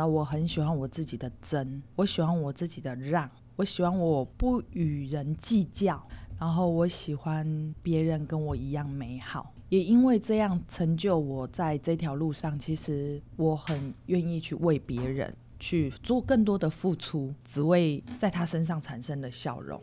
[0.00, 6.02] 那我很喜欢我自己的真，我喜欢我自己的让，我喜欢我不与人计较，
[6.38, 9.52] 然后我喜欢别人跟我一样美好。
[9.68, 19.78] 也因为这样成就我在这条路上，其实我很愿意去为别人去做更多的付出，只为在他身上产生的笑容。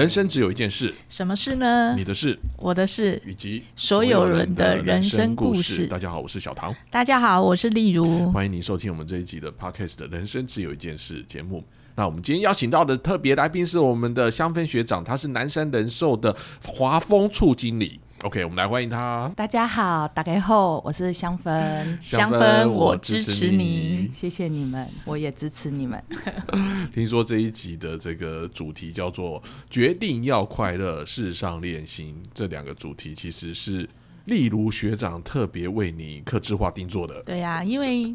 [0.00, 1.94] 人生只有一件事，什么事呢？
[1.94, 8.32] 你的事，我的事，以及所有人的人生故故事大家好，我是小唐，大家好，我是丽如。
[8.32, 11.62] 欢迎您收听我们这一集的 Podcast 的《人生只有一件事》节目。
[11.96, 18.00] 那我们今天邀请到的特别来宾是我们的香氛学长，他是南山人寿的华丰处经理。
[18.22, 19.32] OK，我们来欢迎他。
[19.34, 24.10] 大家好，打开后，我是香芬，香芬我支持你。
[24.12, 26.02] 谢谢你们，我也支持你们。
[26.92, 33.88] 听说这一集的这个主题叫做“决定要快乐，世上练心”，这两个主题其实是
[34.26, 37.22] 例如学长特别为你克制化定做的。
[37.22, 38.14] 对呀、因为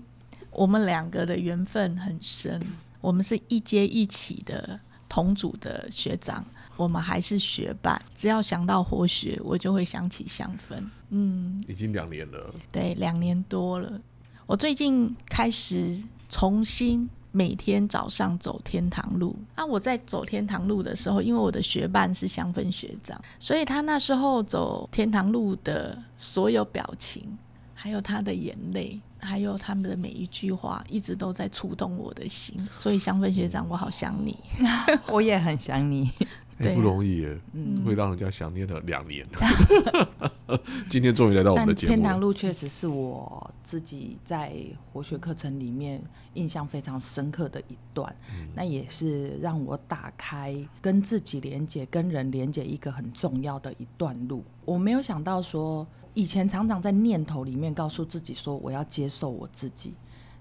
[0.52, 2.62] 我们两个的缘分很深，
[3.02, 8.02] 我们是一阶一起的同组的学长，我们还是学伴。
[8.16, 10.84] 只要想到活学，我就会想起香氛。
[11.10, 14.02] 嗯，已经两年了，对，两年多了。
[14.46, 15.98] 我最近开始
[16.30, 19.36] 重新每天早上走天堂路。
[19.56, 27.38] 那我在走天堂路的时候，因为我的学伴是香氛学长，所以他那时候走天堂路的所有表情，
[27.74, 32.56] 还有他的眼泪，还有他们的每一句话，一直都在触动我的心。
[32.76, 34.38] 所以香氛学长，我好想你。
[35.10, 36.12] 我也很想你。
[36.58, 39.28] 哎、对啊不容易耶，嗯会让人家想念了两年。
[40.88, 41.98] 今天终于来到我们的节目了。
[41.98, 44.56] 天堂路确实是我自己在
[44.94, 46.02] 活学课程里面
[46.36, 54.44] 印象非常深刻的一段，嗯那也是让我打开跟自己连接、跟人连接一个很重要的一段路。
[54.64, 59.94] 我没有想到说，以前常常在念头里面告诉自己说我要接受我自己，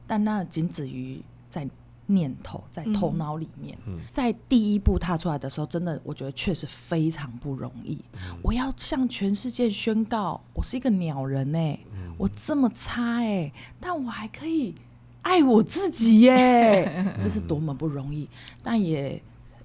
[0.07, 1.69] 但那仅止于在
[2.07, 3.77] 念头，在头脑里面。
[3.87, 3.99] 嗯。
[4.13, 7.99] 在第一步踏出来的时候，真的我觉得确实非常不容易。
[8.43, 11.79] 我要向全世界宣告，我是一个鸟人哎、
[12.17, 14.75] 我这么差哎、但我还可以
[15.23, 18.29] 爱我自己耶、 这是多么不容易。
[18.63, 19.21] 但也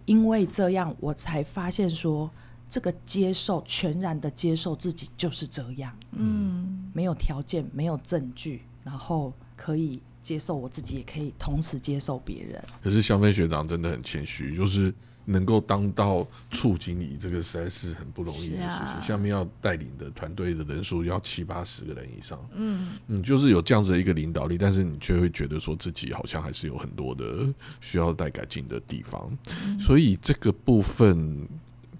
[0.05, 2.29] 因为这样，我才发现说，
[2.67, 12.63] 这个接受，全然的接受自己就是这样，嗯，没有条件，没有证据，然后可以接受我自己，也可以同时接受别人。
[12.83, 14.93] 可是香飞学长真的很谦虚，就是
[15.25, 18.65] 能够当到处经理，这个实在是很不容易的事情。
[18.65, 27.47] 啊下面要带领的团队的人数要七八十个人以上，嗯，嗯，就是有这样子的一个领导力，但是你却会觉得说自己好像还是有很多的
[27.79, 29.35] 需要待改进的地方。
[29.67, 31.47] 嗯所以这个部分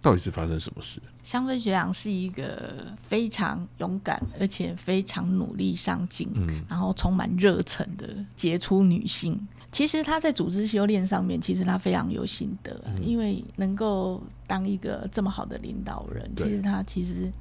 [0.01, 1.01] 到底是发生什么事？
[1.29, 9.39] 香氛学长是一个非常勇敢，而且非常努力上进，嗯然后充满热忱的杰出女性。
[9.71, 17.31] 其实她在组织修炼上面，其实她非常有心得、啊，嗯因为能够当一个这么好的领导人，其实她其实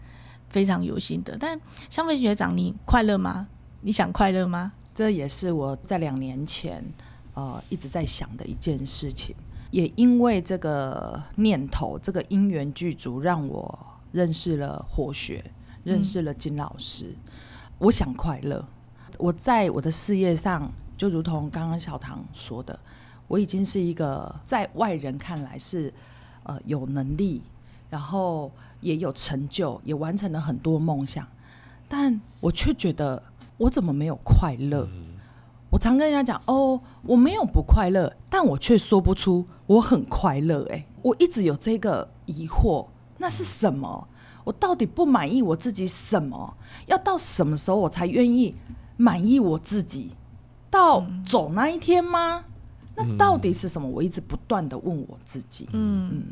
[0.51, 1.35] 非常有心得。
[1.41, 3.49] 但香氛学长，你快乐吗？
[3.81, 4.71] 你想快乐吗？
[4.95, 6.85] 这也是我在两年前
[7.33, 9.35] 呃一直在想的一件事情。
[9.71, 13.79] 也因为这个念头，这个因缘具足，让我
[14.13, 15.45] 认识了活学，
[15.85, 17.15] 认识了金老师。
[17.79, 18.65] 我想快乐，
[19.19, 22.79] 我在我的事业上，就如同刚刚小唐说的，
[23.27, 25.93] 我已经是一个在外人看来是
[26.45, 27.43] 呃有能力，
[27.91, 28.51] 然后
[28.81, 31.27] 也有成就，也完成了很多梦想，
[31.89, 33.23] 但我却觉得
[33.59, 34.89] 我怎么没有快乐？
[35.71, 40.67] 我常跟人家讲哦，我没有不快乐，但我却说不出我很快乐。
[40.73, 42.87] 哎，我一直有这个疑惑，
[43.19, 44.09] 那是什么？
[44.43, 46.57] 我到底不满意我自己什么？
[46.87, 48.55] 要到什么时候我才愿意
[48.97, 50.11] 满意我自己？
[50.71, 52.45] 到走那一天吗？
[52.97, 53.89] 那到底是什么？
[53.89, 55.69] 我一直不断的问我自己。
[55.73, 56.25] 嗯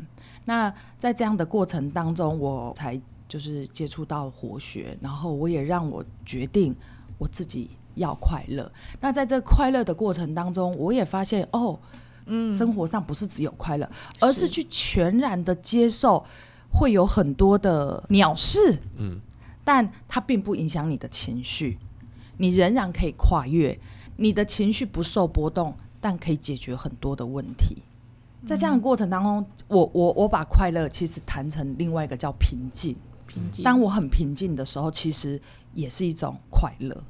[0.45, 6.75] 那在这样的过程当中，我才就是接触到活学，然后我也让我决定
[7.17, 8.71] 我自己要快乐。
[9.01, 11.77] 那在这快乐的过程当中，我也发现哦，
[12.27, 13.89] 嗯，生活上不是只有快乐，
[14.19, 16.23] 而是是去全然的接受
[16.71, 19.19] 会有很多的鸟事，嗯，
[19.63, 21.77] 但它并不影响你的情绪，
[22.37, 23.77] 你仍然可以跨越，
[24.17, 27.77] 你的情绪不受波动，但可以解决很多的问题。
[28.45, 32.95] 在这样的过程当中，我我我把快乐其实谈成另外一个叫平静。
[33.25, 33.63] 平静。
[33.63, 35.41] 当我很平静的时候，其实
[35.73, 37.03] 也是一种快乐。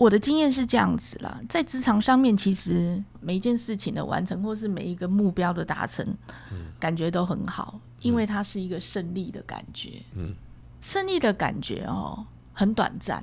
[0.00, 6.16] 我的经验是这样子啦，在职场上面，其实每一件事情的完成，或是每一个目标的达成，
[6.78, 7.78] 感觉都很好。
[8.00, 10.00] 因为它是一个胜利的感觉。
[10.14, 10.34] 嗯，
[10.80, 13.22] 胜利的感觉哦，很短暂，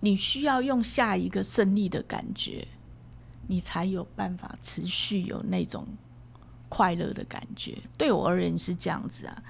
[0.00, 2.68] 你需要用下一个胜利的感觉，
[3.46, 5.88] 你才有办法持续有那种
[6.68, 7.78] 快乐的感觉。
[7.96, 9.42] 对我而言是这样子啊，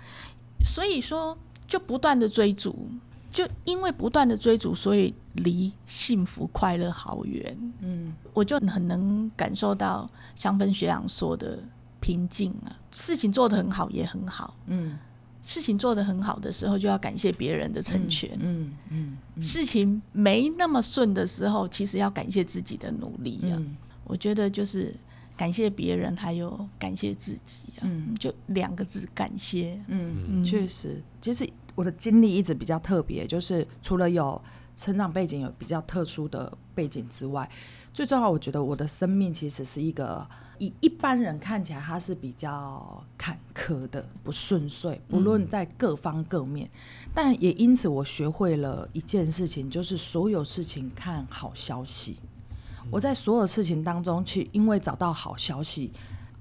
[0.65, 1.37] 所以说
[1.67, 2.89] 就不断的追逐，
[3.35, 7.73] 就因为不断的追逐，所以离幸福快乐好远。
[7.81, 11.59] 嗯，我就很能感受到香芬学长说的
[12.01, 14.97] 平静啊，事情做得很好也很好，嗯。
[15.43, 19.43] 事情做得很好的时候就要感谢别人的成全，嗯嗯嗯。
[19.43, 23.53] 事情没那么顺的时候，其实要感谢自己的努力啊。
[23.59, 23.77] 嗯。
[24.05, 24.95] 我觉得就是
[25.37, 28.15] 感谢别人，还有感谢自己啊，嗯。
[28.15, 29.79] 就两个字，感谢。
[29.89, 30.45] 嗯，嗯。
[30.45, 34.41] 确实，其实我的经历一直比较特别，就是除了有
[34.77, 37.49] 成长背景有比较特殊的背景之外，
[37.93, 40.27] 最重要，我觉得我的生命其实是一个
[40.59, 46.69] 以一般人看起来它是比较坎坷的、不顺遂，不论在各方各面，
[47.13, 52.17] 但也因此我学会了一件事情，就是所有事情看好消息。
[52.91, 55.93] 我在所有事情当中去，因为找到好消息，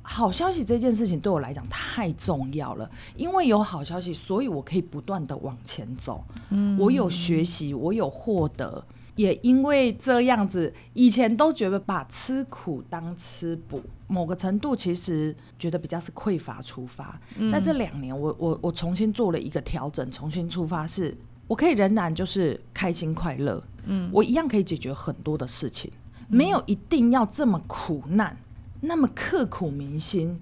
[0.05, 6.23] 好消息这件事情对我来讲太重要了，因为有好消息，所以我可以不断的往前走。
[6.49, 8.83] 嗯，我有学习，我有获得，
[9.15, 17.19] 也因为这样子，以前都觉得把吃苦当吃补，某个程度其实觉得比较是匮乏出发。
[17.49, 21.17] 在这两年，我我我重新做了一个调整，重新出发是，
[21.47, 25.89] 我可以仍然就是开心快乐，嗯，我一样可以解决很多的事情，
[26.27, 28.37] 没有一定要这么苦难，
[28.85, 30.39] 那么刻苦铭心，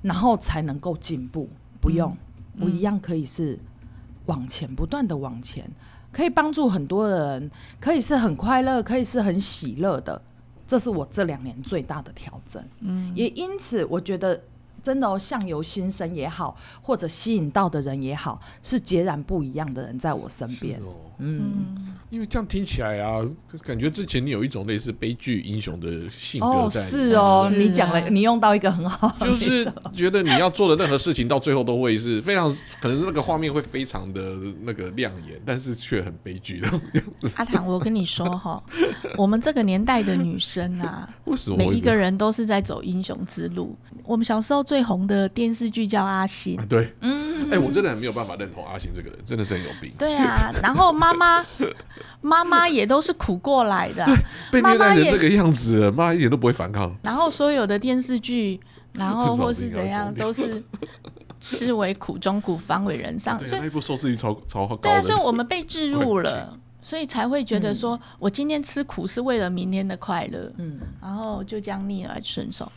[0.00, 1.48] 然后才能够进步。
[1.78, 2.16] 不用，
[2.58, 3.58] 我一样可以是
[4.24, 5.70] 往前，不断的往前，
[6.10, 10.20] 可以帮助很多人，可以是很快乐，可以是很喜乐的。
[10.66, 12.60] 这是我这两年最大的调整。
[12.80, 14.42] 嗯，也因此，我觉得
[14.82, 20.80] 真的哦，相由心生也好，或者吸引到的人也好，是截然不一样的人在我身边。
[20.80, 21.66] 哦，嗯，
[22.10, 23.20] 因为这样听起来啊，
[23.62, 34.20] 感觉之前你有一种类似悲剧英雄的性格哦，在哦，是哦，你讲了，啊你用到一个很好 就是觉得你要做的任何事情，到最后都会是非常，可能那个画面会非常的
[34.62, 36.68] 那个亮眼，但是却很悲剧的。
[37.36, 38.62] 阿唐，我跟你说哈，
[39.16, 43.76] 我们这个年代的女生啊， 为什么每一个人都是在走英雄之路。
[44.04, 46.56] 我们小时候最红的电视剧叫《阿信。
[46.60, 51.46] 啊？》，对，嗯，哎、我真的很没有办法认同阿信这个人，真的是很有病，对啊，然后妈妈妈
[52.20, 54.12] 妈妈也都是苦过来的啊、
[54.50, 56.94] 被虐待成这个样子了，妈一点都不会反抗。
[57.02, 58.60] 然后所有的电视剧，
[58.92, 60.62] 然后 或是怎样，都是
[61.38, 63.38] 吃为苦中苦，方为人上。
[63.38, 72.70] 对，所以那一部收视率超超高对啊，所以我们被置入了，所以才会觉得说，我今天吃苦是为了明天的快乐，嗯，然后就这样逆来顺受，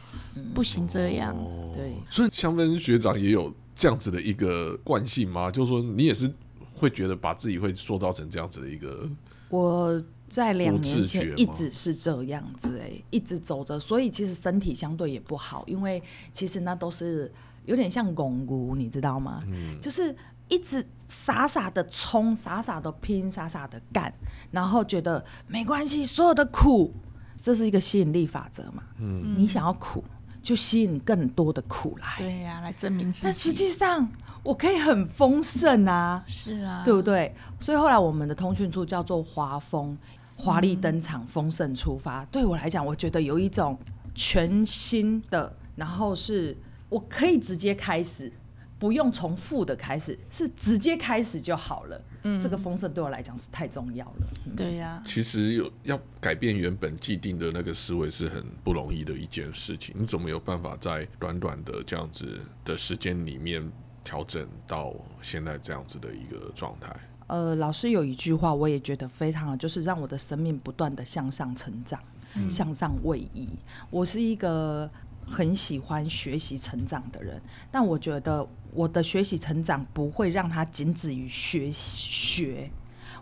[0.53, 1.33] 不行这样。
[1.33, 1.71] 哦。
[1.73, 1.93] 对。
[2.09, 5.49] 所以香芬学长也有这样子的一个惯性吗？
[5.49, 6.31] 就是说你也是
[6.79, 9.09] 会觉得把自己会塑造成这样子的一个，
[9.49, 17.29] 我在两年前一直是这样子、哎，一直走着，所以其实身体相对也不好，因为其实那都是
[17.65, 19.43] 有点像巩固，你知道吗？
[19.47, 20.15] 嗯，就是
[20.47, 24.13] 一直傻傻的冲，傻傻的拼，傻傻的干，
[24.51, 26.93] 然后觉得没关系，所有的苦，
[27.35, 28.83] 这是一个吸引力法则嘛。
[28.99, 30.03] 嗯，你想要苦，
[30.49, 32.15] 就吸引更多的苦来。
[32.17, 33.53] 对呀、来证明自己但实。
[33.53, 34.09] 际上，
[34.41, 36.23] 我可以很丰盛啊。
[36.25, 37.35] 是啊，对不对？
[37.59, 39.95] 所以后来我们的通讯处叫做华丰，
[40.35, 42.25] 华丽登场，丰盛出发。
[42.31, 43.77] 对我来讲，我觉得有一种
[44.15, 46.57] 全新的，然后是
[46.89, 48.33] 我可以直接开始，
[48.79, 52.01] 不用从负的开始，是直接开始就好了。
[52.23, 54.27] 嗯，这个丰盛对我来讲是太重要了。
[54.45, 59.93] 嗯对呀、其实有要改变原本既定的那个思维是很不容易的一件事情。
[59.97, 63.69] 你怎么有办法在短短的这样子的时间里面
[64.03, 66.95] 调整到现在这样子的一个状态？
[67.27, 72.01] 呃，老师有一句话，我也觉得非常好，就是让我的生命不断的向上成长，
[72.49, 73.47] 向上位移。
[73.91, 74.89] 我是一个
[75.29, 77.39] 很喜欢学习成长的人，
[77.71, 82.69] 但我觉得我的学习成长不会让他仅止于学学，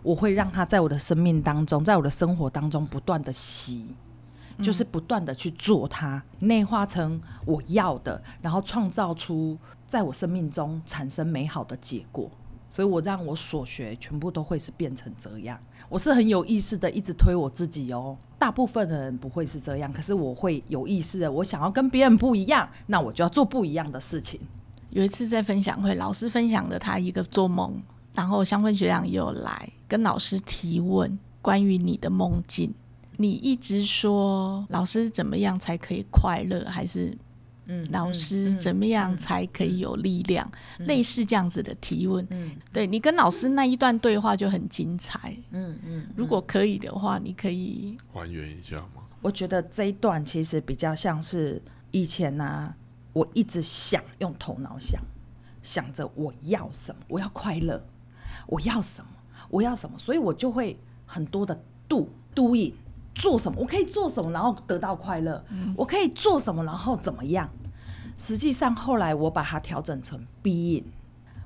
[0.02, 3.94] 我会让他在我的生命当中，在我的生活当中不断的习。
[4.60, 12.28] 就是不断的去做它，内化成我要的，然后创造出在我生命中产生美好的结果。
[12.68, 15.56] 所以我让我所学全部都会是变成这样。
[15.88, 18.16] 我是很有意识的一直推我自己哦。
[18.38, 24.38] 大部分的人不会是这样，可是我会有意识的，我想要跟别人不一样，那我就要做不一样的事情。
[24.90, 27.74] 有一次在分享会，老师分享了他一个做梦，
[28.14, 32.72] 然后香氛学长也有来跟老师提问关于你的梦境。
[33.16, 37.12] 你一直说老师怎么样才可以快乐，还是
[37.68, 40.50] 嗯老师嗯怎么样才可以有力量？
[40.80, 45.36] 类似这样子的提问，嗯对你跟老师那一段对话就很精彩。
[45.50, 49.04] 嗯嗯，如果可以的话，你可以还原一下吗。
[49.20, 51.60] 我觉得这一段其实比较像是
[51.90, 52.74] 以前呢、
[53.12, 55.02] 我一直想用头脑想，
[55.62, 57.82] 想着我要什么，我要快乐，
[58.46, 59.10] 我要什么，
[59.50, 62.72] 我要什么，所以我就会很多的 do doing
[63.18, 65.44] 做什么，我可以做什么，然后得到快乐，
[65.76, 67.46] 我可以做什么，然后怎么样。
[68.16, 70.84] 实际上后来我把它调整成 being，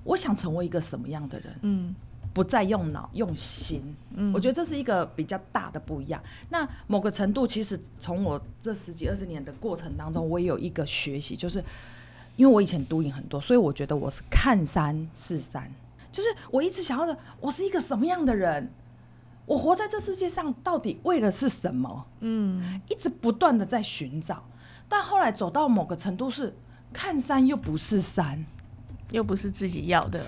[0.05, 1.95] 我想成为一个什么样的人，嗯。
[2.35, 3.95] 不再用脑用心，
[4.33, 6.19] 我觉得这是一个比较大的不一样。
[6.49, 11.63] 那某个程度，其实从我这十几二十年的过程当中，我也有一个学习，就是
[12.37, 15.71] 因为我以前读影很多，所以我觉得我是看山是山，
[16.11, 18.67] 就是我一直想要的，我是一个什么样的人，
[19.47, 22.07] 我活在这世界上到底为了是什么？
[22.21, 24.45] 嗯，一直不断的在寻找，
[24.89, 26.57] 但后来走到某个程度是
[26.93, 28.45] 看山又不是山，
[29.11, 30.25] 又不是自己要的，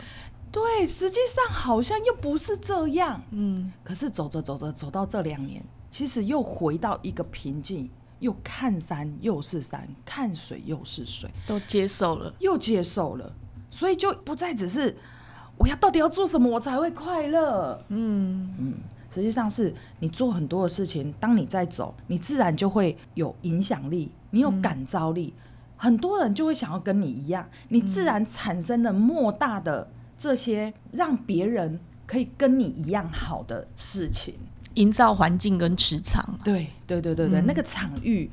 [0.50, 3.23] 对，实际上好像又不是这样。
[3.30, 12.35] 嗯可是走着走着走到这两年，其实又回到一个平静，又看山又是山，看水又是水，都接受了。
[12.40, 13.33] 又接受了，
[13.71, 14.97] 所以就不再只是
[15.56, 17.85] 我要到底要做什么我才会快乐。
[17.88, 18.75] 嗯嗯
[19.14, 25.33] 实际上是你做很多的事情，当你在走，你自然就会有影响力，你有感召力，
[25.76, 34.35] 很多人就会想要跟你一样，你自然产生了莫大的这些让别人可以跟你一样好的事情。
[34.75, 36.40] 营造环境跟磁场嘛。
[36.42, 38.28] 对对对对对，嗯那个场域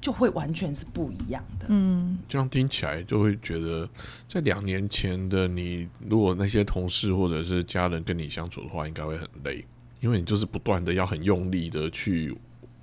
[0.00, 1.66] 就会完全是不一样的。
[1.68, 3.88] 嗯这样听起来就会觉得，
[4.28, 9.64] 在两年前的你，如果那些同事或者是家人跟你相处的话，应该会很累，
[10.04, 12.36] 因为你就是不断的要很用力的去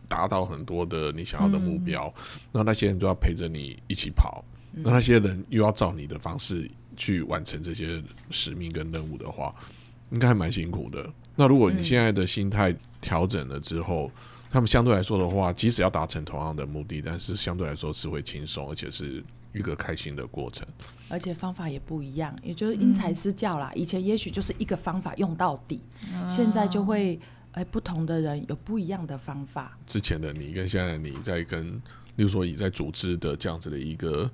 [0.08, 2.12] 达到很多的你想要的目标，
[2.52, 9.54] 那那些人都要陪着你一起跑，那那些人又要照你的方式去完成这些使命跟任务的话，
[10.10, 11.08] 应该还蛮辛苦的。
[11.36, 14.10] 那如果你现在的心态调整了之后，
[14.50, 20.68] 他们相对来说的话，即使要达成同样的目的，但是相对来说是会轻松，而且是一个开心的过程。
[21.10, 23.72] 而且方法也不一样，也就是因材施教啦。
[23.76, 25.82] 以前也许就是一个方法用到底，
[26.30, 27.20] 现在就会
[27.52, 29.78] 哎，不同的人有不一样的方法。
[29.86, 31.74] 之前的你跟现在的你在跟，
[32.16, 34.30] 例如说你在组织的这样子的一个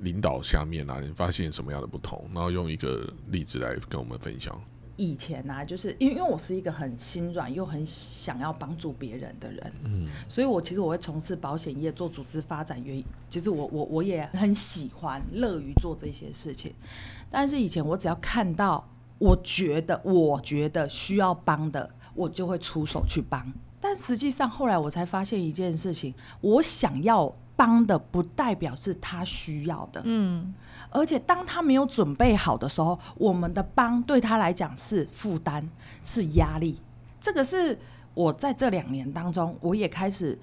[0.00, 2.24] 领导下面啊，你发现什么样的不同？
[2.32, 4.60] 然后用一个例子来跟我们分享。
[4.96, 16.72] 以前啊，就是因为因为我是一个很心软又很想要帮助别人的人，嗯，所以我其实我会从事保险业做组织发展，原因其实我我我也很喜欢乐于做这些事情。
[17.30, 18.86] 但是以前我只要看到
[19.18, 23.52] 我觉得我觉得需要帮的，我就会出手去帮。
[23.80, 30.54] 但实际上后来我才发现一件事情，我想要帮的不代表是他需要的，嗯
[30.90, 35.66] 而且当他没有准备好的时候，我们的帮对他来讲是负担，
[36.04, 36.78] 是压力。
[37.20, 37.78] 这个是
[38.14, 40.38] 我在这两年当中，我也开始，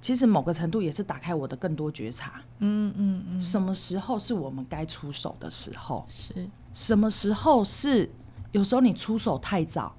[0.00, 2.40] 其实某个程度也是打开我的更多觉察。
[2.58, 6.04] 嗯嗯嗯，什么时候是我们该出手的时候？
[6.08, 8.08] 是什么时候是
[8.52, 9.92] 有时候你出手太早，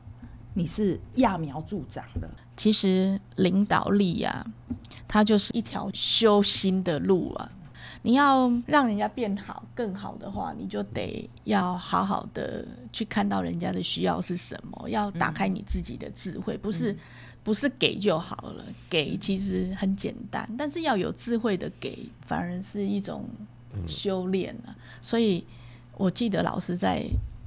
[0.54, 2.30] 你是揠苗助长了。
[2.58, 4.46] 其实领导力啊，
[5.08, 7.52] 它就是一条修心的路啊。
[8.02, 16.96] 你要让人家变好、更好的话，你就得要好好的去看到人家的需要是什么，要打开你自己的智慧，不是、
[17.44, 18.64] 不是给就好了。
[18.88, 23.28] 给其实很简单，但是要有智慧的给，反而是一种
[23.88, 24.76] 修炼啊。
[25.02, 25.44] 所以
[25.98, 27.04] 我记得老师在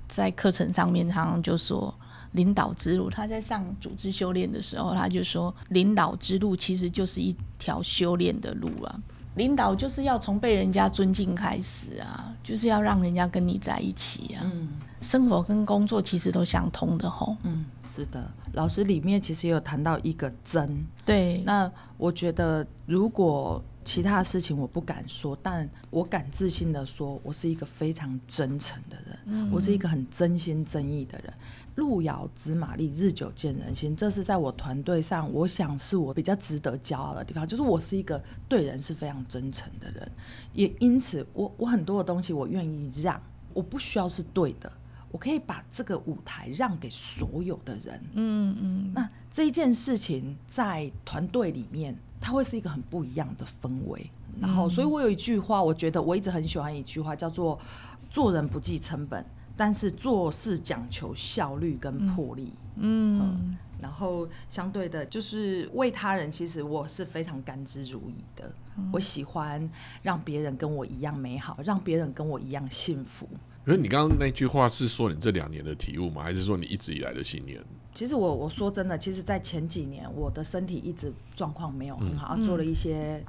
[0.09, 1.95] 在课程上面常常就说。
[2.33, 9.01] 领导之路，他在上组织修炼的时候，他就说，领导之路其实就是一条修炼的路啊。
[9.37, 14.43] 领导就是要从被人家尊敬开始啊，就是要让人家跟你在一起啊。
[14.45, 14.69] 嗯
[15.01, 17.37] 生活跟工作其实都相通的吼。
[17.45, 18.29] 嗯，是的。
[18.55, 31.33] 老师里面其实也有谈到一个真，对，那我觉得，如果其他的事情我不敢说，但我敢自信的说，我是一个非常真诚的人，我是一个很真心真意的人。
[31.77, 40.11] 路遥知马力，日久见人心，这是在我团队上，我想是我比较值得骄傲的地方，就是我是一个对人是非常真诚的人，
[40.53, 43.23] 也因此我我很多的东西我愿意让，
[43.55, 44.71] 我不需要是对的。
[45.11, 54.11] 我可以把这个舞台让给所有的人，嗯嗯，那这一件事情在团队里面，它会是一个很不一样的氛围。
[54.41, 57.59] 然后，所以我有一句话，我觉得我一直很喜欢一句话，叫做
[58.11, 59.25] “做人不计成本，
[59.57, 62.53] 但是做事讲求效率跟魄力。
[62.77, 68.53] 嗯，然后相对的，就是为他人，其实我是非常甘之如饴的。
[68.93, 69.69] 我喜欢
[70.03, 73.29] 让别人跟我一样美好，让别人跟我一样幸福。
[73.65, 76.23] 可是你刚刚那句话是说你这两年的体悟吗？
[76.23, 77.61] 还是说你一直以来的信念？
[77.99, 83.21] 其实我我说真的，其实，在前几年，我的身体一直状况没有很好，做了一些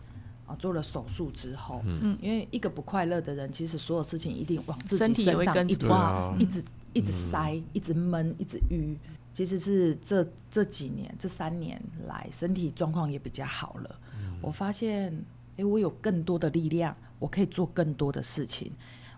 [0.45, 8.95] 啊做了手术之后，嗯，因为一个不快乐的人，其实所有事情一定往自己身上一直对啊一直一直塞，一直闷，一直淤。
[9.33, 13.99] 其实是这这几年这三年来，身体状况也比较好了。
[14.39, 15.11] 我发现，
[15.57, 18.71] 哎，我有更多的力量，我可以做更多的事情，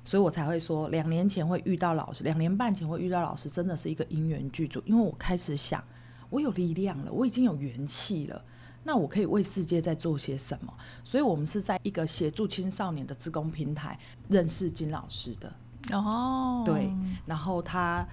[0.04, 4.82] 所以我才会说，两年前会遇到老师，两年半前会遇到老师，真的是一个因缘具足。
[4.86, 5.84] 因为我开始想，
[6.30, 8.44] 我有力量了，我已经有元气了。
[8.84, 10.74] 那我可以为世界在做些什么？
[11.04, 15.54] 所以，我们是在一个协助青少年的自工平台认识金老师的。
[15.92, 16.92] 哦，对，
[17.28, 18.04] 然后他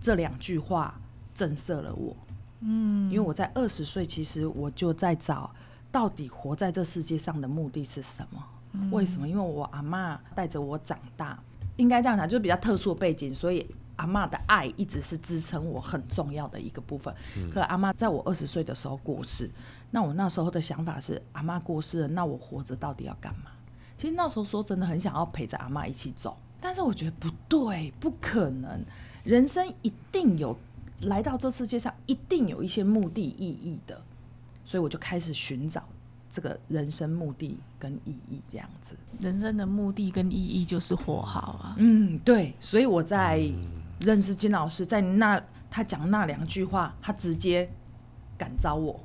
[0.00, 1.00] 这两句话
[1.32, 2.16] 震慑了我。
[2.62, 5.54] 嗯，因为我在二十岁，其实我就在找
[5.92, 8.44] 到底活在这世界上的目的是什么？
[8.90, 9.28] 为什么？
[9.28, 11.38] 因为我阿妈带着我长大，
[11.76, 17.14] 应该这样讲，就是比较特殊的背景，所以阿妈的爱一直是支撑我很重要的一个部分。
[17.52, 19.50] 可阿妈在我二十岁的时候过世，
[19.90, 23.50] 那我那时候的想法是，阿妈过世了，那我活着到底要干嘛？
[23.98, 28.82] 其实那时候说真的很想要陪着阿妈一起走，但是我觉得不对，不可能。
[29.24, 30.56] 人生一定有
[31.02, 34.00] 来到这世界上，一定有一些目的意义的，
[34.64, 35.82] 所以我就开始寻找
[36.30, 38.94] 这个人生目的跟意义，这样子。
[39.18, 41.74] 人生的目的跟意义就是活好啊。
[41.78, 43.42] 嗯，对，所以我在
[44.00, 47.68] 认识金老师，在那他讲那两句话，他直接
[48.38, 49.00] 感召我。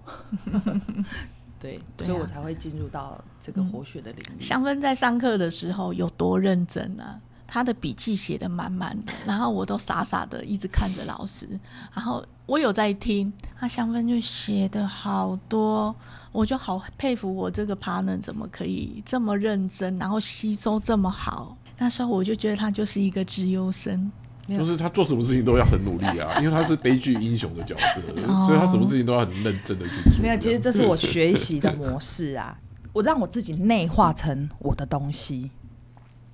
[1.59, 4.41] 对，对啊所以我才会进入到这个活血的领域。
[4.41, 7.19] 香芬在上课的时候有多认真啊？
[7.47, 11.47] 他的笔记写的满满的，然后我都傻傻的一直看着老师，
[11.93, 15.95] 然后我有在听，他香氛就写的好多，
[16.31, 21.55] 我就好佩服我这个 partner 怎么可以这么认真，然后吸收这么好。
[21.77, 24.11] 那时候我就觉得他就是一个资优生，
[24.47, 28.01] 就是他做什么事情都要很努力啊，因为他是悲剧英雄的角色，
[28.45, 30.21] 所以他什么事情都要很认真的去做。
[30.21, 32.57] 没有，其实这是我学习的模式啊，
[32.93, 35.51] 我让我自己内化成我的东西，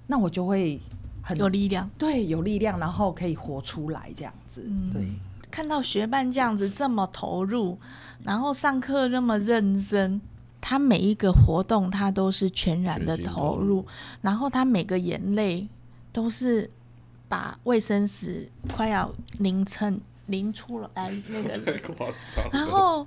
[0.06, 0.80] 那我就会
[1.22, 1.90] 很有力量。
[1.98, 4.64] 对有力量，然后可以活出来这样子。
[4.92, 5.08] 对，
[5.50, 7.78] 看到学伴这样子这么投入，
[8.24, 10.20] 然后上课那么认真，
[10.60, 13.86] 他每一个活动他都是全然的投入，
[14.22, 15.68] 然后他每个眼泪
[16.12, 16.70] 都是
[17.28, 21.96] 把卫生纸快要淋成淋出来那个。
[22.52, 23.06] 然后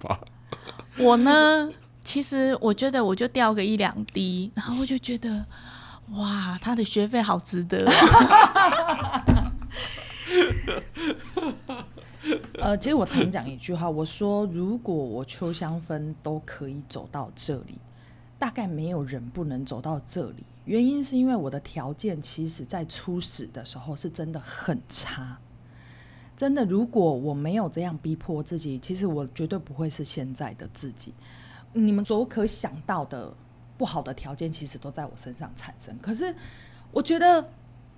[0.99, 1.71] 我呢，
[2.03, 5.45] 其实我觉得我就掉个一两滴，然后我就觉得。
[6.13, 7.79] 哇，他的学费好值得、
[12.61, 17.79] 呃，其实我常讲一句话，我说如果我邱香芬都可以走到这里，
[18.39, 20.45] 大概没有人不能走到这里。
[20.67, 25.37] 原因是因为我的条件其实在初始的时候是真的很差，
[26.37, 31.13] 真的，如果我没有这样逼迫自己，其实我绝对不会是现在的自己。
[31.73, 33.35] 你们所可想到的
[33.77, 35.97] 不好的条件，其实都在我身上产生。
[36.01, 36.35] 可是
[36.93, 37.49] 我觉得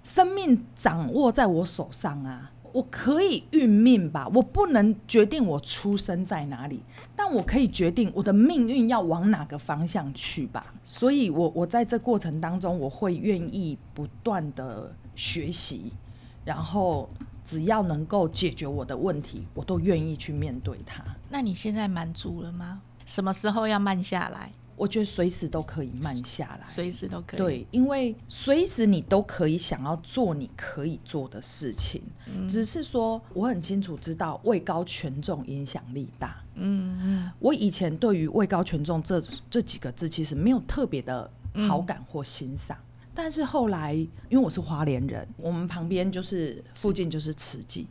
[0.05, 6.83] 生命掌握在我手上啊，我可以运命吧，我不能决定我出生在哪里，
[7.15, 10.75] 但我可以决定我的命运要往哪个方向去吧。
[10.85, 15.93] 所以我我在这过程当中，我会愿意不断的学习，
[16.45, 17.09] 然后
[17.45, 21.03] 只要能够解决我的问题，我都愿意去面对它。
[21.29, 22.81] 那你现在满足了吗？
[23.05, 24.53] 什么时候要慢下来？
[24.77, 26.69] 我觉得随时都可以慢下来。
[26.69, 32.03] 随时都可以。，对，因为随时你都可以想要做你可以做的事情，
[32.49, 36.43] 只是说我很清楚知道位高权重影响力大。
[36.55, 41.31] 嗯嗯，我以前对于位高权重这这几个字其实没有特别的
[41.67, 42.77] 好感或欣赏，
[43.15, 47.87] 但是后来因为我是花莲人，我们旁边就是附近就是慈济，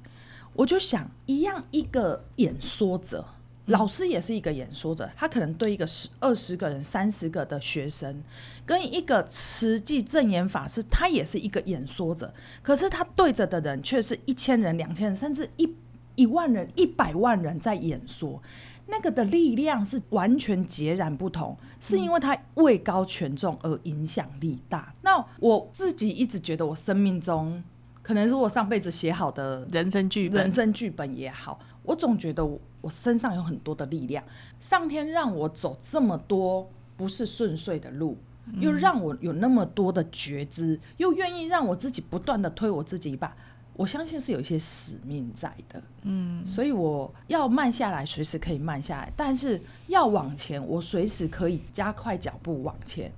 [0.53, 3.25] 我就想一样一个演说者。
[3.67, 8.23] 老师也是一个演说者，他可能对一个十二十个人、三十个的学生，
[8.65, 15.75] 跟一个慈济正言法师，他也是一个演说者，可是他对着的人却是一千人、两千人，甚至一
[16.15, 18.41] 一万人、一百万人在演说。
[18.87, 24.93] 那个的力量是完全截然不同，是因为他位高权重而影响力大。
[25.01, 27.63] 那我自己一直觉得，我生命中
[28.03, 30.51] 可能是我上辈子写好的人生剧本人。
[30.51, 34.23] 生剧本也好，我总觉得我我身上有很多的力量，
[34.59, 38.15] 上天让我走这么多不是顺遂的路，
[38.59, 43.35] 又让我有那么多的觉知，又愿意让我自己不断的推我自己一把。
[43.73, 53.11] 我相信是有一些使命在的，嗯，所以我要慢下来，随时可以慢下来，但是要往前，我随时可以加快脚步往前，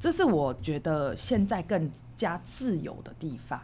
[0.00, 3.60] 这是我觉得现在更加自由的地方。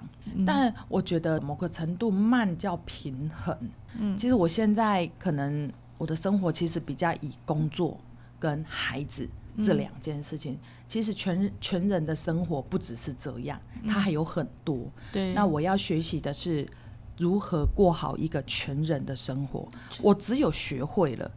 [0.47, 3.59] 但我觉得某个程度慢叫平衡，
[3.99, 7.99] 嗯，其实我现在可能我的生活其实比较以工作
[8.39, 9.27] 跟孩子
[9.65, 10.59] 这两件事情。
[10.87, 14.79] 其实全全人的生活不只是这样，它还有很多。
[15.11, 16.65] 对，那我要学习的是
[17.19, 19.67] 如何过好一个全人的生活。
[20.01, 21.29] 我只有学会了，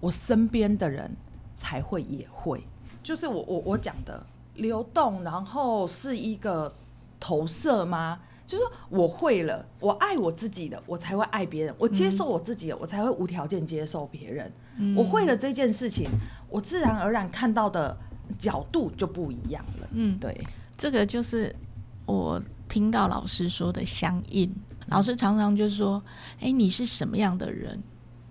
[0.00, 1.14] 我身边的人
[1.54, 2.60] 才会也会。
[3.00, 4.26] 就是我我我讲的
[4.58, 6.72] 流动，然后是一个
[7.18, 8.20] 投射吗？
[8.46, 14.52] 就是我会了，我爱我自己的，我才会爱别人；我接受我自己的，我才会无条件接受别人。
[14.96, 16.08] 我会了这件事情，
[16.48, 17.96] 我自然而然看到的。
[18.38, 19.88] 角度就不一样了。
[19.92, 20.38] 嗯，对，
[20.76, 21.56] 这个就是
[22.04, 24.54] 我听到老师说的相应。
[24.88, 26.02] 老师常常就说
[26.38, 27.82] ：“哎，你是什么样的人，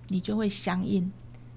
[0.09, 1.11] 你就会相应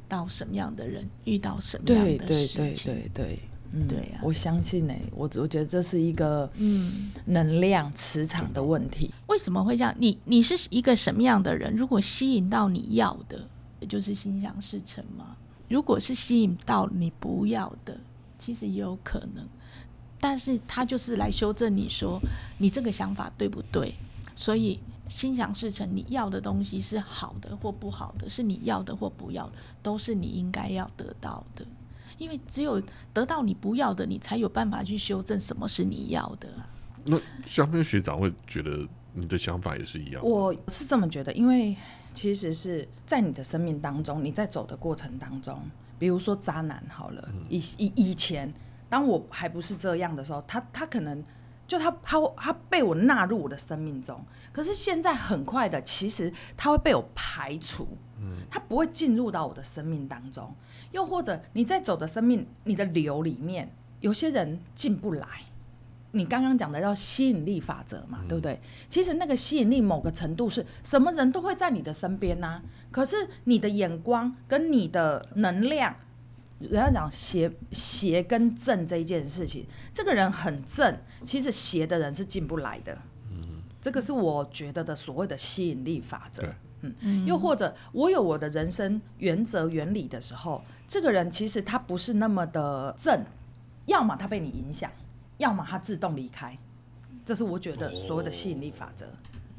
[0.08, 3.38] 到什么样的人，遇到什么样的事情。”对对对对，
[3.72, 9.10] 嗯，对呀，我相信呢，我我觉得这是一个嗯能量磁场的问题。
[9.28, 9.94] 为什么会这样？
[9.98, 11.74] 你你是一个什么样的人？
[11.76, 13.46] 如果吸引到你要的，
[13.78, 15.36] 也就是心想事成吗？
[15.68, 17.96] 如果是吸引到你不要的？
[18.38, 19.46] 其实也有可能，
[20.18, 22.18] 但是他就是来修正你说
[22.58, 23.94] 你这个想法对不对？
[24.34, 29.52] 所以心想事成，你要的东西是好的或不好的，是你要的或不要的，
[29.82, 31.64] 都是你应该要得到的。
[32.18, 36.48] 因为只有得到你不要的，你才有办法去修正什么是你要的。
[37.04, 40.22] 那下面学长会觉得你的想法也是一样？
[40.24, 41.76] 我是这么觉得，因为
[42.14, 45.58] 其实是在你的生命当中，你在走的过程当中。
[45.98, 48.50] 比如说渣男好了，以以以前，
[48.88, 51.22] 当我还不是这样的时候，他他可能
[51.66, 54.18] 就他他他被我纳入我的生命中，
[54.50, 57.86] 可是现在很快的，其实他会被我排除，
[58.20, 60.54] 嗯，他不会进入到我的生命当中，
[60.92, 65.26] 又或者你在走的生命你的流里面，有些人进不来。
[66.12, 68.60] 你刚刚讲的叫吸引力法则嘛，对不对？
[68.88, 72.60] 其实那个吸引力某个程度是什么人都会在你的身边呐。
[72.90, 75.94] 可是你的眼光跟你的能量，
[76.58, 82.98] 人家讲邪邪跟正这一件事情，这个人很正，其实邪的人是进不来的。
[83.30, 86.42] 嗯，这个是我觉得的所谓的吸引力法则。
[86.80, 93.24] 嗯，又或者我有我的人生原则原理的时候，这个人其实他不是那么的正，
[93.86, 94.90] 要么他被你影响。
[95.38, 96.54] 要么他自动离开，
[97.24, 99.06] 这是我觉得所有的吸引力法则。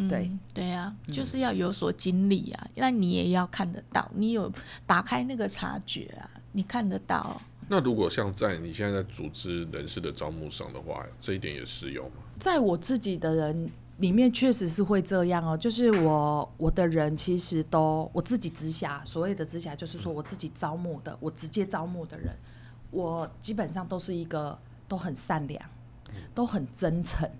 [0.08, 4.52] 对对呀，就是要有所经历啊，那你也要看得到，你有
[4.86, 7.36] 打开那个察觉啊，你看得到。
[7.68, 12.18] 那如果像在你现在在组织人事的招募上的话，这一点也适用吗？
[12.38, 13.68] 在我自己的人
[14.02, 15.56] 里面，确实是会这样哦。
[15.56, 22.36] 就是我我的人其实都我自己直辖，所谓的直辖就是说我自己招募的，我直接招募的人，
[22.90, 24.60] 我基本上都是一个。
[24.92, 25.64] 都很善良，
[26.36, 27.32] 都很真诚，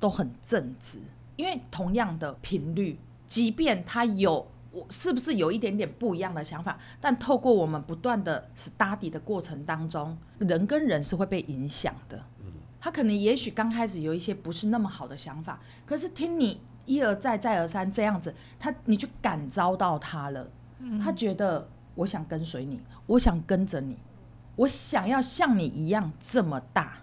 [0.00, 0.98] 都很正直。
[1.36, 12.24] 因为同样的频率，即便他有我是不是有一点点不一样的想法，但透过我们不断的 study 的过程当中，人跟人是会被影响的。
[12.80, 20.50] 他可能也许刚开始有一些不是那么好的想法，可是听你一而再再而三这样子，他你就感召到他了。
[21.02, 23.96] 他觉得我想跟随你，我想跟着你。
[24.54, 26.98] 我想要像你一样这么大。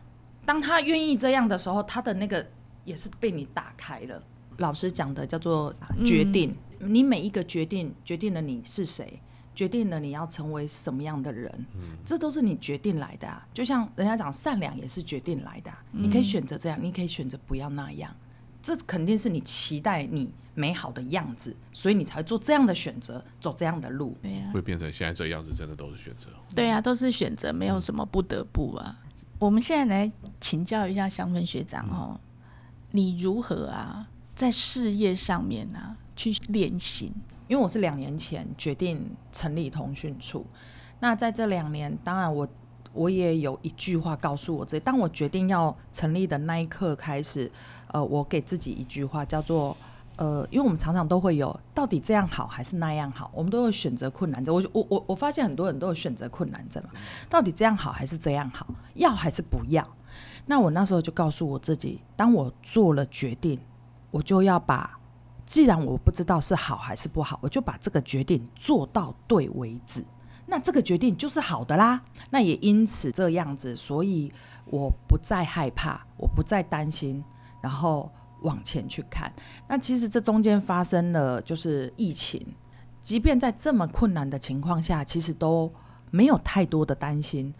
[0.45, 2.45] 当他愿意这样的时候，他的那个
[2.83, 4.21] 也是被你打开了。
[4.57, 5.73] 老师讲的叫做
[6.05, 9.21] 决定，你每一个决定决定了你是谁，
[9.55, 11.65] 决定了你要成为什么样的人，
[12.05, 13.47] 这都是你决定来的啊。
[13.53, 18.13] 就像人家讲善良也是决定来的，你可以选择这样，你可以选择不要那样，
[18.61, 20.29] 这肯定是你期待你。
[20.57, 24.15] 美好的样子，所以你才做这样的选择，走这样的路。
[24.21, 26.29] 对呀，会变成现在这样子，真的都是选择。
[26.55, 28.97] 对呀，都是选择，没有什么不得不啊。
[29.37, 32.17] 我们现在来请教一下香芬学长哦，
[32.91, 37.11] 你如何啊，在事业上面啊去练习？
[37.47, 40.45] 因为我是两年前决定成立通讯处，
[40.99, 42.47] 那在这两年，当然我
[42.93, 47.51] 我也有一句话告诉我自己，当我决定要成立的那一刻开始，
[47.87, 49.75] 呃，我给自己一句话叫做。
[50.17, 53.29] 呃，因为我们常常都会有，到底这样好还是那样好？
[53.33, 54.55] 我们都有选择困难症。
[54.55, 56.89] 我我我我发现很多人都有选择困难症嘛。
[57.29, 58.65] 到底这样好还是这样好？
[58.93, 59.85] 要还是不要？
[60.45, 63.59] 那我那时候就告诉我自己，当我做了决定，
[64.09, 64.97] 我就要把，
[65.45, 70.03] 既然我不知道是好还是不好，我就把这个决定做到对为止。
[70.45, 72.01] 那这个决定就是好的啦。
[72.29, 74.31] 那也因此这样子，所以
[74.65, 77.23] 我不再害怕，我不再担心，
[77.61, 78.11] 然后。
[78.41, 79.33] 往前去看。
[79.67, 82.45] 那其实这中间发生了就是疫情，
[83.01, 85.73] 即便在这么困难的情况下，其实都
[86.11, 87.51] 没有太多的担心。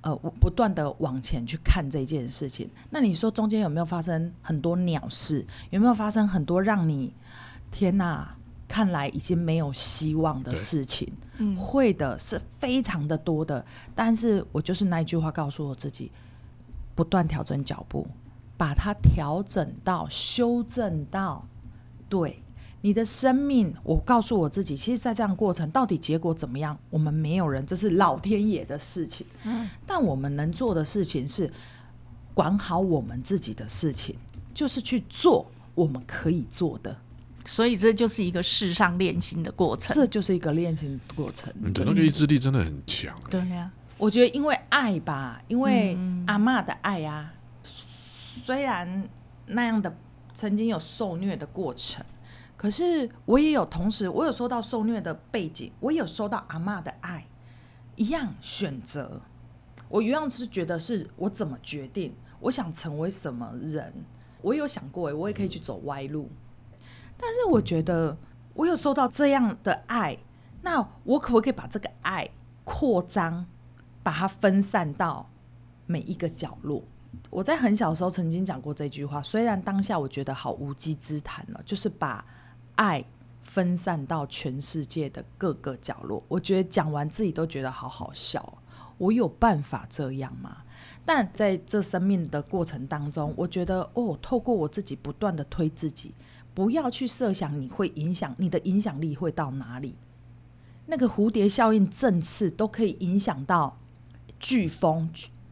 [0.00, 2.70] 呃，我不断的往前去看这件事情。
[2.90, 5.44] 那你说中间有没有发生很多鸟事？
[5.70, 7.12] 有没有发生很多让你
[7.70, 8.36] 天哪，
[8.68, 11.12] 看来已经没有希望的事情？
[11.38, 13.64] 嗯，会的，是非常的多的。
[13.94, 16.12] 但是我就是那一句话告诉我自己，
[16.94, 18.06] 不断调整脚步，
[18.56, 21.44] 把它调整到、修正到
[22.08, 22.42] 对
[22.88, 23.70] 你的生命。
[23.82, 29.26] 我告诉我自己，其实，在这样过程，到底结果怎么样，我们没有人，这是老天爷的事情。
[29.44, 31.52] 嗯，但我们能做的事情是
[32.32, 34.16] 管好我们自己的事情，
[34.54, 36.96] 就是去做我们可以做的。
[37.44, 39.94] 所以这就是一个世上练心的过程。
[39.94, 41.52] 这就是一个练心的过程。
[41.62, 43.14] 嗯，对，那个意志力真的很强。
[43.28, 47.34] 对呀、我觉得因为爱吧，因为嗯阿妈的爱啊，
[48.46, 49.06] 虽然
[49.44, 49.94] 那样的
[50.32, 52.04] 曾经有受虐的过程，
[52.58, 57.26] 可是我也有同时，我有收到受虐的背景，我也有收到阿嬷的爱，
[57.96, 59.22] 一样选择。
[59.88, 63.94] 我一样是觉得是我怎么决定，我想成为什么人，
[64.42, 66.28] 我有想过，我也可以去走歪路，
[67.16, 68.14] 但是我觉得
[68.52, 70.18] 我有收到这样的爱，
[70.60, 72.28] 那我可不可以把这个爱
[72.64, 73.46] 扩张？
[74.00, 75.28] 把它分散到
[75.84, 76.82] 每一个角落。
[77.28, 82.24] 我在很小的时候曾经讲过这句话，虽然当下我觉得好无稽之谈了，就是把
[82.78, 83.04] 爱
[83.42, 86.22] 分散到全世界的各个角落。
[86.28, 88.58] 我觉得讲完自己都觉得好好笑，
[88.98, 90.58] 我有办法这样吗？
[91.04, 96.14] 但在这生命的过程当中，我觉得哦，透过我自己不断的推自己，
[96.54, 99.96] 不要去设想你会影响你的影响力会到哪里。
[100.86, 103.76] 那个蝴蝶效应振翅都可以影响到
[104.40, 105.10] 飓风，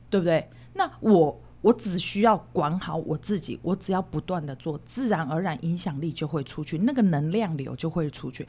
[0.08, 0.48] 对不对？
[0.74, 8.46] 那我我只需要管好我自己，我只要不断的做，自然而然影响力就会出去，那个能量流就会出去。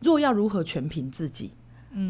[0.00, 1.52] 若要如何全凭自己，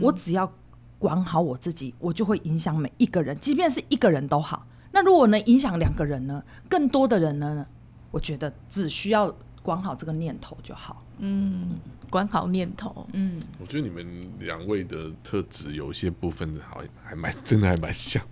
[0.00, 0.50] 我只要
[0.98, 4.66] 管好我自己，我就会影响每一个人，即便是一个人都好。
[4.90, 6.42] 那如果能影响两个人呢？
[6.66, 7.66] 更多的人呢？
[8.10, 9.30] 我觉得只需要
[9.62, 11.04] 管好这个念头就好。
[11.18, 13.06] 嗯，管好念头。
[13.12, 18.22] 嗯，我觉得你们两位的特质有一些部分好还蛮真的还蛮像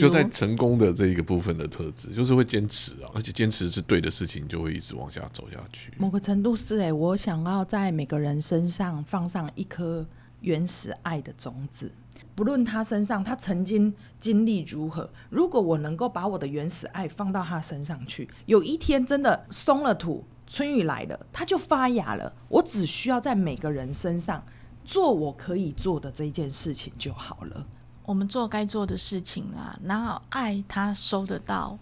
[0.00, 5.92] 就在成功的这一个部分的特质，就是会坚持啊，而且坚持是对的事情，就会一直往下走下去。
[5.96, 10.04] 某个程度是哎、我想要在每个人身上放上一颗
[10.40, 11.90] 原始爱的种子，
[12.34, 22.32] 不论他身上他曾经经历如何，如果我能够把我的原始爱放到他身上去，有一天真的松了土，春雨来了，它就发芽了。
[22.48, 24.44] 我只需要在每个人身上
[24.84, 27.66] 做我可以做的这一件事情就好了。
[28.06, 31.76] 我们做该做的事情啊，然后爱他收得到，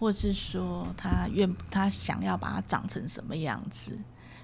[0.00, 3.96] 或是说他愿他想要把它长成什么样子，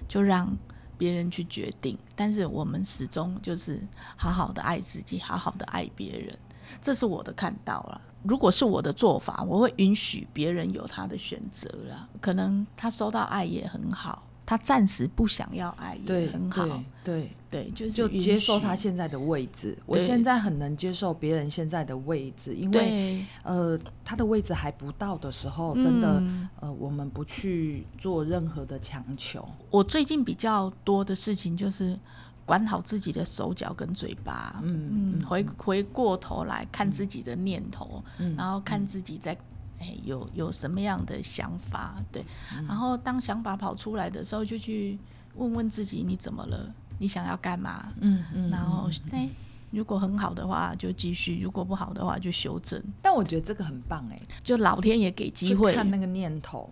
[0.07, 0.51] 就让
[0.97, 1.97] 别人去决定。
[2.15, 6.37] 但是我们始终就是好好的爱自己，好好的爱别人，
[6.81, 7.99] 这是我的看到了。
[8.23, 12.07] 如果是我的做法，我会允许别人有他的选择啦。
[12.21, 19.75] 可能他收到爱也很好，他暂时不想要爱也对，很好，对，对，就是就接受他现在的位置。
[19.87, 29.47] 我现在很能接受别人现在的位置，因为呃，他的位置还不到的时候，真的、嗯呃，我们不去做任何的强求。
[29.71, 31.97] 我最近比较多的事情就是
[32.45, 39.35] 管好自己的手脚跟嘴巴，嗯嗯，回回过头来看自己的念头，嗯然后看自己在。
[39.79, 41.95] 哎，有有什么样的想法？
[42.11, 42.25] 对，
[42.57, 44.97] 嗯然后当想法跑出来的时候，就去
[45.35, 46.73] 问问自己，你怎么了？
[46.97, 47.91] 你想要干嘛？
[47.99, 49.29] 嗯嗯然后嗯，哎，
[49.71, 52.81] 如果很好的话就继续，如果不好的话就修正。
[53.01, 56.71] 但我觉得这个很棒哎、就老天爷给机会，看那个念头，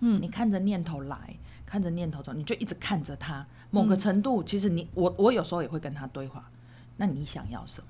[0.00, 1.34] 嗯你看着念头来，
[1.64, 3.46] 看着念头走，你就一直看着他。
[3.70, 6.46] 某个程度，其实你我我有时候也会跟他对话。
[6.98, 7.86] 那你想要什么？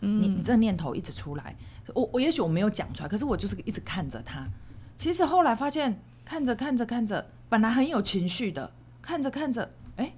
[0.00, 1.56] 你你嗯，这念头一直出来，
[1.94, 4.46] 我我也许我没有讲出来，可是我就是一直看着他。
[4.98, 8.70] 其实后来发现，看着看着看着，本来很有情绪的，
[9.02, 10.12] 看着看着，哎，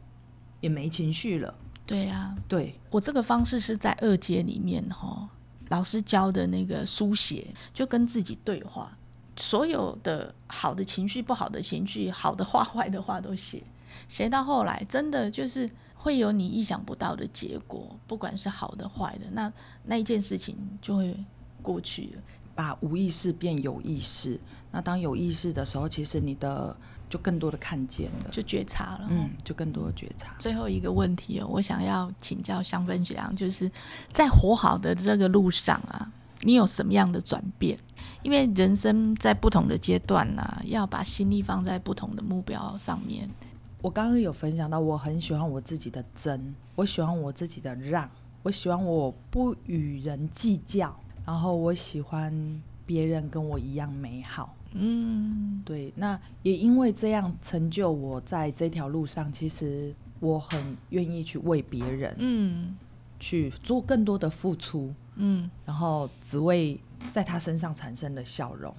[0.61, 1.55] 也没情绪了。
[1.85, 5.29] 对呀、对，我这个方式是在二阶里面哈，
[5.71, 8.97] 老师教的那个书写，就跟自己对话，
[9.39, 13.63] 所有的好的情绪、不好的情绪、好的话、 坏的话都写，
[14.07, 19.53] 写到后来，真的就是会有你意想不到的结果，不管是好的坏的，那
[19.85, 21.15] 那一件事情就会
[21.61, 22.23] 过去了。
[22.55, 24.41] 把无意识变有意识。
[24.73, 26.77] 那当有意识的时候，其实你的
[27.09, 29.07] 就更多的看见了，就觉察了。
[29.11, 30.35] 嗯，就更多的觉察。
[30.41, 33.71] 最后一个问题哦，我想要请教香芬学长，就是
[34.11, 37.79] 在活好的这个路上啊，你有什么样的转变？
[38.25, 43.31] 因为人生在不同的阶段呢、要把心力放在不同的目标上面。
[43.81, 48.11] 我刚刚有分享到，我很喜欢我自己的真，我喜欢我自己的让，
[48.43, 54.55] 我喜欢我不与人计较，然后我喜欢别人跟我一样美好。
[54.73, 62.77] 嗯对，那也因为这样成就我在这条路上，其实我很愿意去为别人嗯
[63.21, 66.79] 去做更多的付出，嗯然后只为
[67.13, 68.75] 在他身上产生的笑容。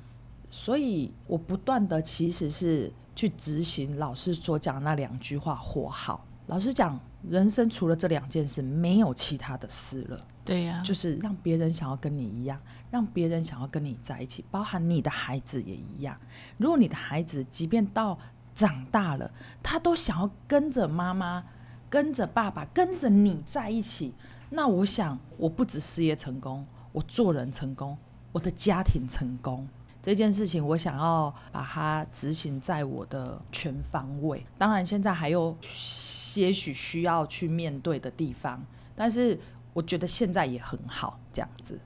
[0.52, 6.26] 所以我不断的其实是去执行老师所讲的那两句话：活好。
[6.48, 6.98] 老师讲，
[7.30, 10.18] 人生除了这两件事，没有其他的事了。
[10.46, 12.58] 对呀、就是让别人想要跟你一样，
[12.90, 16.18] 让别人想要跟你在一起，包含你的孩子也一样。
[16.58, 18.18] 如果你的孩子即便到
[18.56, 19.30] 长大了，
[19.62, 21.44] 他都想要跟着妈妈、
[21.90, 24.14] 跟着爸爸、跟着你在一起，
[24.50, 27.98] 那我想，我不止事业成功，我做人成功，
[28.32, 29.68] 我的家庭成功。
[30.02, 34.46] 这件事情，我想要把它执行在我的全方位。
[34.58, 38.64] 当然，现在还有些许需要去面对的地方，
[38.96, 39.38] 但是
[39.74, 41.80] 我觉得现在也很好，这样子。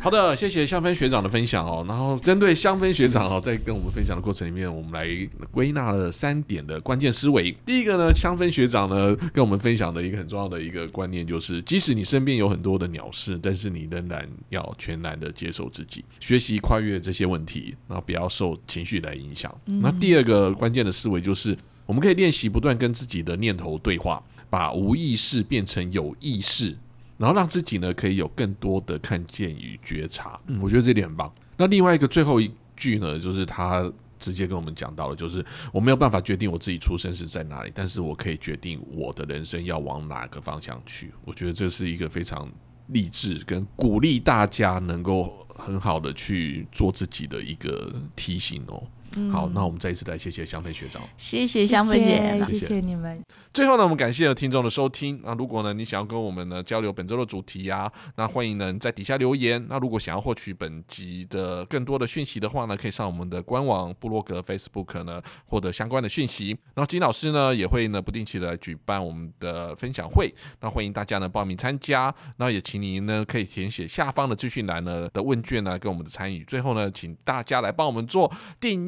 [0.00, 1.84] 好的，谢谢香芬学长的分享哦。
[1.88, 7.50] 然后针对香芬学长哦，在跟我们分享的过程里面，我们来归纳了三点的关键思维。
[7.66, 19.52] 第一个呢，香芬学长呢跟我们分享的一个很重要的一个观念，就是即使你身边有很多的鸟事，但是你仍然要全然的接受自己，学习跨越这些问题，然后不要受情绪来影响。
[19.64, 26.76] 那第二个关键的思维就是，我们可以练习不断跟自己的念头对话，把无意识变成有意识。
[27.18, 30.40] 然后让自己呢可以有更多的看见与觉察。
[30.46, 31.30] 嗯，我觉得这点很棒。
[31.58, 41.12] 那另外一个最后一句呢，就是他直接跟我们讲到了，就是我没有办法决定我自己出生是在哪里，但是我可以决定我的人生要往哪个方向去。
[41.24, 42.50] 我觉得这是一个非常
[42.88, 48.82] 励志跟鼓励大家能够很好的去做自己的一个提醒哦。
[49.30, 51.02] 好，那我们再一次来谢谢香氛学长。
[51.16, 53.22] 谢谢香氛姐，谢谢你们。
[53.52, 55.20] 最后呢，我们感谢听众的收听。
[55.24, 59.64] 那如果呢，你想要跟我们呢交流本周的主题呀、那欢迎呢在底下留言。
[59.68, 66.50] 那如果想要获取本集的更多的讯息的话呢，可以上我们的官网、部落格、Facebook 呢获得相关的讯息。
[66.74, 72.14] 然后金老师呢也会呢不定期的举办我们的分享会，那欢迎大家呢报名参加。
[72.36, 76.44] 那也请您呢可以填写下方的资讯栏呢的问卷呢跟我们的参与。
[76.44, 78.86] 最后呢，请大家来帮我们做订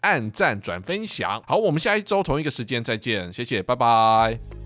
[0.00, 1.42] 按赞、转分享。
[1.46, 4.57] 好，我们下一周同一个时间再见，谢谢，拜拜。